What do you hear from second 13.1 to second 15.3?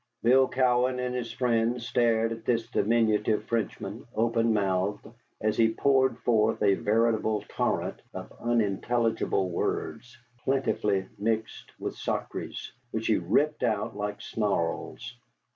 ripped out like snarls.